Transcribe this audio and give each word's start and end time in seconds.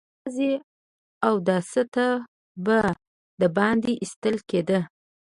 يواځې 0.21 0.51
اوداسه 1.29 1.83
ته 1.93 2.07
به 2.65 2.79
د 3.41 3.41
باندې 3.57 3.91
ايستل 4.01 4.35
کېده. 4.49 4.79